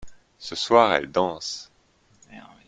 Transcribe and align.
Ce 0.39 0.55
soir 0.55 0.93
elle 0.93 1.11
danse. 1.11 1.69